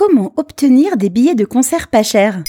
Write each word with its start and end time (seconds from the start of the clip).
Comment 0.00 0.32
obtenir 0.38 0.96
des 0.96 1.10
billets 1.10 1.34
de 1.34 1.44
concert 1.44 1.88
pas 1.88 2.02
chers 2.02 2.42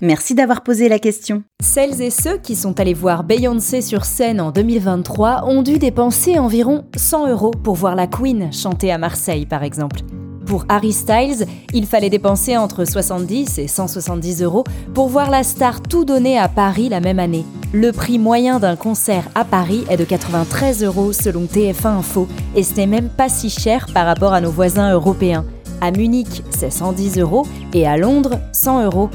Merci 0.00 0.34
d'avoir 0.34 0.62
posé 0.62 0.88
la 0.88 0.98
question. 0.98 1.42
Celles 1.62 2.00
et 2.00 2.08
ceux 2.08 2.38
qui 2.38 2.56
sont 2.56 2.80
allés 2.80 2.94
voir 2.94 3.24
Beyoncé 3.24 3.82
sur 3.82 4.06
scène 4.06 4.40
en 4.40 4.50
2023 4.50 5.44
ont 5.44 5.60
dû 5.60 5.78
dépenser 5.78 6.38
environ 6.38 6.86
100 6.96 7.28
euros 7.28 7.50
pour 7.50 7.74
voir 7.74 7.94
la 7.94 8.06
Queen 8.06 8.50
chanter 8.54 8.90
à 8.90 8.96
Marseille, 8.96 9.44
par 9.44 9.62
exemple. 9.62 10.00
Pour 10.46 10.64
Harry 10.70 10.94
Styles, 10.94 11.44
il 11.74 11.84
fallait 11.84 12.08
dépenser 12.08 12.56
entre 12.56 12.86
70 12.86 13.58
et 13.58 13.68
170 13.68 14.42
euros 14.42 14.64
pour 14.94 15.08
voir 15.08 15.30
la 15.30 15.42
star 15.42 15.82
tout 15.82 16.06
donner 16.06 16.38
à 16.38 16.48
Paris 16.48 16.88
la 16.88 17.00
même 17.00 17.18
année. 17.18 17.44
Le 17.74 17.92
prix 17.92 18.18
moyen 18.18 18.58
d'un 18.58 18.76
concert 18.76 19.28
à 19.34 19.44
Paris 19.44 19.84
est 19.90 19.98
de 19.98 20.04
93 20.04 20.84
euros 20.84 21.12
selon 21.12 21.42
TF1 21.42 21.98
Info, 21.98 22.26
et 22.56 22.62
ce 22.62 22.76
n'est 22.76 22.86
même 22.86 23.10
pas 23.10 23.28
si 23.28 23.50
cher 23.50 23.86
par 23.92 24.06
rapport 24.06 24.32
à 24.32 24.40
nos 24.40 24.50
voisins 24.50 24.90
européens. 24.90 25.44
À 25.82 25.90
Munich, 25.92 26.42
c'est 26.50 26.70
110 26.70 27.18
euros 27.18 27.46
et 27.72 27.86
à 27.86 27.96
Londres, 27.96 28.38
100 28.52 28.84
euros. 28.84 29.08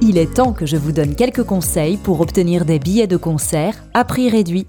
Il 0.00 0.16
est 0.16 0.34
temps 0.34 0.52
que 0.52 0.64
je 0.64 0.76
vous 0.76 0.92
donne 0.92 1.16
quelques 1.16 1.42
conseils 1.42 1.96
pour 1.96 2.20
obtenir 2.20 2.64
des 2.64 2.78
billets 2.78 3.08
de 3.08 3.16
concert 3.16 3.84
à 3.94 4.04
prix 4.04 4.28
réduit. 4.28 4.66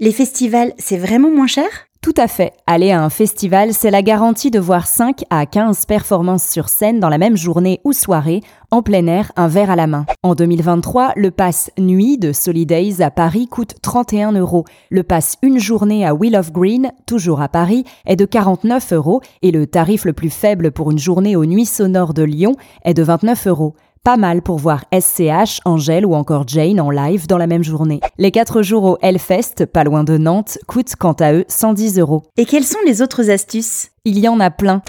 Les 0.00 0.10
festivals, 0.10 0.72
c'est 0.78 0.98
vraiment 0.98 1.30
moins 1.30 1.46
cher? 1.46 1.68
Tout 2.02 2.14
à 2.16 2.26
fait. 2.26 2.52
Aller 2.66 2.90
à 2.90 3.00
un 3.00 3.10
festival, 3.10 3.72
c'est 3.72 3.92
la 3.92 4.02
garantie 4.02 4.50
de 4.50 4.58
voir 4.58 4.88
5 4.88 5.22
à 5.30 5.46
15 5.46 5.86
performances 5.86 6.44
sur 6.48 6.68
scène 6.68 6.98
dans 6.98 7.08
la 7.08 7.16
même 7.16 7.36
journée 7.36 7.80
ou 7.84 7.92
soirée, 7.92 8.40
en 8.72 8.82
plein 8.82 9.06
air, 9.06 9.30
un 9.36 9.46
verre 9.46 9.70
à 9.70 9.76
la 9.76 9.86
main. 9.86 10.04
En 10.24 10.34
2023, 10.34 11.12
le 11.14 11.30
pass 11.30 11.70
nuit 11.78 12.18
de 12.18 12.32
Solidays 12.32 13.02
à 13.02 13.12
Paris 13.12 13.46
coûte 13.46 13.76
31 13.82 14.32
euros. 14.32 14.64
Le 14.90 15.04
pass 15.04 15.36
une 15.42 15.60
journée 15.60 16.04
à 16.04 16.12
Wheel 16.12 16.34
of 16.34 16.50
Green, 16.50 16.90
toujours 17.06 17.40
à 17.40 17.48
Paris, 17.48 17.84
est 18.04 18.16
de 18.16 18.24
49 18.24 18.94
euros 18.94 19.20
et 19.42 19.52
le 19.52 19.68
tarif 19.68 20.04
le 20.04 20.12
plus 20.12 20.30
faible 20.30 20.72
pour 20.72 20.90
une 20.90 20.98
journée 20.98 21.36
aux 21.36 21.46
nuits 21.46 21.66
sonores 21.66 22.14
de 22.14 22.24
Lyon 22.24 22.56
est 22.84 22.94
de 22.94 23.04
29 23.04 23.46
euros. 23.46 23.76
Pas 24.04 24.16
mal 24.16 24.42
pour 24.42 24.58
voir 24.58 24.84
SCH, 24.92 25.60
Angèle 25.64 26.04
ou 26.04 26.14
encore 26.14 26.42
Jane 26.48 26.80
en 26.80 26.90
live 26.90 27.28
dans 27.28 27.38
la 27.38 27.46
même 27.46 27.62
journée. 27.62 28.00
Les 28.18 28.32
4 28.32 28.60
jours 28.60 28.82
au 28.82 28.98
Hellfest, 29.00 29.64
pas 29.72 29.84
loin 29.84 30.02
de 30.02 30.18
Nantes, 30.18 30.58
coûtent 30.66 30.96
quant 30.96 31.12
à 31.12 31.32
eux 31.32 31.44
110 31.46 32.00
euros. 32.00 32.24
Et 32.36 32.44
quelles 32.44 32.64
sont 32.64 32.80
les 32.84 33.00
autres 33.00 33.30
astuces? 33.30 33.90
Il 34.04 34.18
y 34.18 34.26
en 34.26 34.40
a 34.40 34.50
plein. 34.50 34.82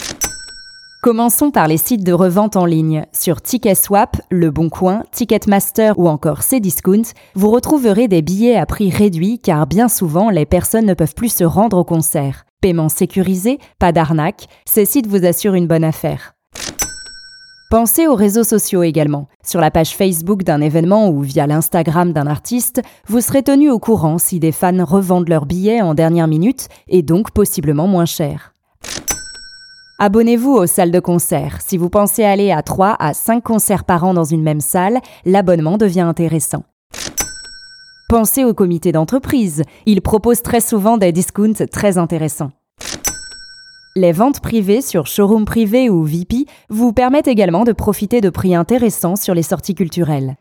Commençons 1.03 1.51
par 1.51 1.67
les 1.67 1.77
sites 1.77 2.03
de 2.03 2.11
revente 2.11 2.55
en 2.55 2.65
ligne. 2.65 3.05
Sur 3.13 3.39
Ticketswap, 3.39 4.19
Le 4.31 4.49
Bon 4.49 4.69
Coin, 4.69 5.03
Ticketmaster 5.11 5.99
ou 5.99 6.09
encore 6.09 6.41
Cdiscount, 6.41 7.03
vous 7.35 7.51
retrouverez 7.51 8.07
des 8.07 8.23
billets 8.23 8.57
à 8.57 8.65
prix 8.65 8.89
réduit 8.89 9.37
car 9.37 9.67
bien 9.67 9.89
souvent 9.89 10.31
les 10.31 10.47
personnes 10.47 10.87
ne 10.87 10.95
peuvent 10.95 11.13
plus 11.13 11.31
se 11.31 11.43
rendre 11.43 11.77
au 11.77 11.83
concert. 11.83 12.45
Paiement 12.61 12.89
sécurisé, 12.89 13.59
pas 13.77 13.91
d'arnaque, 13.91 14.47
ces 14.65 14.85
sites 14.85 15.05
vous 15.05 15.23
assurent 15.23 15.53
une 15.53 15.67
bonne 15.67 15.83
affaire. 15.83 16.33
Pensez 17.73 18.05
aux 18.05 18.13
réseaux 18.13 18.43
sociaux 18.43 18.83
également. 18.83 19.27
Sur 19.43 19.59
la 19.59 19.71
page 19.71 19.95
Facebook 19.95 20.43
d'un 20.43 20.61
événement 20.61 21.09
ou 21.09 21.21
via 21.21 21.47
l'Instagram 21.47 22.13
d'un 22.13 22.27
artiste, 22.27 22.83
vous 23.07 23.19
serez 23.19 23.41
tenu 23.41 23.71
au 23.71 23.79
courant 23.79 24.19
si 24.19 24.39
des 24.39 24.51
fans 24.51 24.85
revendent 24.85 25.27
leurs 25.27 25.47
billets 25.47 25.81
en 25.81 25.95
dernière 25.95 26.27
minute 26.27 26.67
et 26.87 27.01
donc 27.01 27.31
possiblement 27.31 27.87
moins 27.87 28.05
cher. 28.05 28.53
Abonnez-vous 29.97 30.51
aux 30.51 30.67
salles 30.67 30.91
de 30.91 30.99
concert. 30.99 31.61
Si 31.61 31.77
vous 31.77 31.89
pensez 31.89 32.23
aller 32.23 32.51
à 32.51 32.61
3 32.61 32.95
à 32.99 33.15
5 33.15 33.43
concerts 33.43 33.85
par 33.85 34.03
an 34.03 34.13
dans 34.13 34.23
une 34.23 34.43
même 34.43 34.61
salle, 34.61 34.99
l'abonnement 35.25 35.77
devient 35.77 36.01
intéressant. 36.01 36.65
Pensez 38.07 38.43
au 38.43 38.53
comité 38.53 38.91
d'entreprise. 38.91 39.63
Ils 39.87 40.03
proposent 40.03 40.43
très 40.43 40.61
souvent 40.61 40.99
des 40.99 41.11
discounts 41.11 41.65
très 41.71 41.97
intéressants. 41.97 42.51
Les 43.95 44.11
ventes 44.11 44.39
privées 44.39 44.81
sur 44.81 45.05
showroom 45.05 45.45
privé 45.45 45.87
ou 45.87 46.03
VIP 46.03 46.49
vous 46.69 46.93
permettent 46.93 47.27
également 47.27 47.63
de 47.63 47.73
profiter 47.73 48.21
de 48.21 48.31
prix 48.31 48.55
intéressants 48.55 49.15
sur 49.15 49.35
les 49.35 49.43
sorties 49.43 49.75
culturelles. 49.75 50.35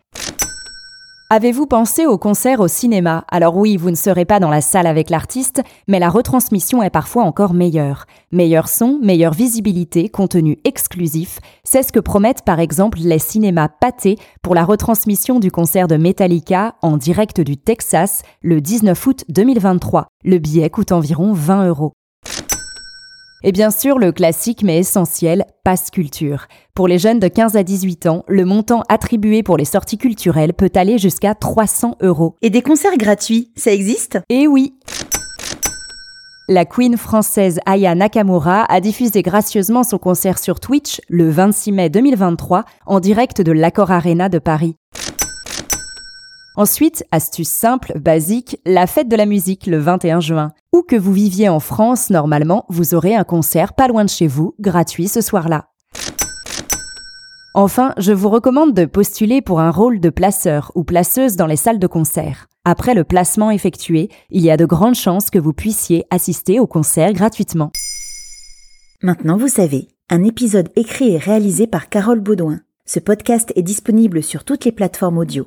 Avez-vous 1.28 1.66
pensé 1.66 2.06
au 2.06 2.16
concert 2.16 2.60
au 2.60 2.68
cinéma? 2.68 3.26
Alors 3.30 3.58
oui, 3.58 3.76
vous 3.76 3.90
ne 3.90 3.96
serez 3.96 4.24
pas 4.24 4.40
dans 4.40 4.48
la 4.48 4.62
salle 4.62 4.86
avec 4.86 5.10
l'artiste, 5.10 5.62
mais 5.86 5.98
la 5.98 6.08
retransmission 6.08 6.82
est 6.82 6.88
parfois 6.88 7.24
encore 7.24 7.52
meilleure. 7.52 8.06
Meilleur 8.32 8.68
son, 8.68 8.98
meilleure 9.02 9.34
visibilité, 9.34 10.08
contenu 10.08 10.56
exclusif, 10.64 11.38
c'est 11.62 11.82
ce 11.82 11.92
que 11.92 12.00
promettent 12.00 12.46
par 12.46 12.58
exemple 12.58 13.00
les 13.02 13.18
cinémas 13.18 13.68
pâtés 13.68 14.16
pour 14.40 14.54
la 14.54 14.64
retransmission 14.64 15.40
du 15.40 15.50
concert 15.50 15.88
de 15.88 15.96
Metallica 15.98 16.76
en 16.80 16.96
direct 16.96 17.42
du 17.42 17.58
Texas 17.58 18.22
le 18.40 18.62
19 18.62 19.06
août 19.06 19.24
2023. 19.28 20.06
Le 20.24 20.38
billet 20.38 20.70
coûte 20.70 20.92
environ 20.92 21.34
20 21.34 21.68
euros. 21.68 21.92
Et 23.44 23.52
bien 23.52 23.70
sûr, 23.70 23.98
le 23.98 24.12
classique 24.12 24.62
mais 24.62 24.78
essentiel, 24.78 25.44
Passe 25.64 25.90
Culture. 25.90 26.46
Pour 26.74 26.86
les 26.86 26.98
jeunes 26.98 27.18
de 27.18 27.28
15 27.28 27.56
à 27.56 27.62
18 27.62 28.06
ans, 28.06 28.24
le 28.28 28.44
montant 28.44 28.82
attribué 28.88 29.42
pour 29.42 29.56
les 29.56 29.64
sorties 29.64 29.98
culturelles 29.98 30.54
peut 30.54 30.70
aller 30.74 30.98
jusqu'à 30.98 31.34
300 31.34 31.96
euros. 32.02 32.36
Et 32.42 32.50
des 32.50 32.62
concerts 32.62 32.96
gratuits, 32.96 33.50
ça 33.56 33.72
existe? 33.72 34.18
Eh 34.28 34.46
oui 34.46 34.74
la 36.48 36.64
queen 36.66 36.96
française 36.96 37.60
Aya 37.66 37.94
Nakamura 37.94 38.64
a 38.64 38.80
diffusé 38.80 39.22
gracieusement 39.22 39.84
son 39.84 39.96
concert 39.96 40.38
sur 40.38 40.60
Twitch 40.60 41.00
le 41.08 41.30
26 41.30 41.72
mai 41.72 41.88
2023 41.88 42.64
en 42.84 43.00
direct 43.00 43.40
de 43.40 43.52
l'Accor 43.52 43.90
Arena 43.90 44.28
de 44.28 44.38
Paris. 44.38 44.76
Ensuite, 46.54 47.04
astuce 47.10 47.48
simple, 47.48 47.98
basique, 47.98 48.60
la 48.66 48.86
fête 48.86 49.08
de 49.08 49.16
la 49.16 49.24
musique 49.24 49.66
le 49.66 49.78
21 49.78 50.20
juin. 50.20 50.52
Où 50.74 50.82
que 50.82 50.96
vous 50.96 51.12
viviez 51.12 51.48
en 51.48 51.60
France, 51.60 52.10
normalement, 52.10 52.66
vous 52.68 52.94
aurez 52.94 53.14
un 53.14 53.24
concert 53.24 53.72
pas 53.72 53.88
loin 53.88 54.04
de 54.04 54.10
chez 54.10 54.26
vous, 54.26 54.54
gratuit 54.60 55.08
ce 55.08 55.22
soir-là. 55.22 55.70
Enfin, 57.54 57.94
je 57.96 58.12
vous 58.12 58.28
recommande 58.28 58.74
de 58.74 58.84
postuler 58.84 59.40
pour 59.40 59.60
un 59.60 59.70
rôle 59.70 59.98
de 59.98 60.10
placeur 60.10 60.72
ou 60.74 60.84
placeuse 60.84 61.36
dans 61.36 61.46
les 61.46 61.56
salles 61.56 61.78
de 61.78 61.86
concert. 61.86 62.48
Après 62.64 62.94
le 62.94 63.04
placement 63.04 63.50
effectué, 63.50 64.10
il 64.30 64.42
y 64.42 64.50
a 64.50 64.58
de 64.58 64.66
grandes 64.66 64.94
chances 64.94 65.30
que 65.30 65.38
vous 65.38 65.52
puissiez 65.54 66.04
assister 66.10 66.60
au 66.60 66.66
concert 66.66 67.14
gratuitement. 67.14 67.72
Maintenant, 69.02 69.38
vous 69.38 69.48
savez, 69.48 69.88
un 70.10 70.22
épisode 70.22 70.68
écrit 70.76 71.14
et 71.14 71.18
réalisé 71.18 71.66
par 71.66 71.88
Carole 71.88 72.20
Baudouin. 72.20 72.60
Ce 72.84 73.00
podcast 73.00 73.52
est 73.56 73.62
disponible 73.62 74.22
sur 74.22 74.44
toutes 74.44 74.66
les 74.66 74.72
plateformes 74.72 75.18
audio. 75.18 75.46